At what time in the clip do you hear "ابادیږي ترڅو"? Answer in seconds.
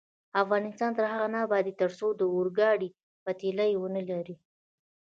1.45-2.07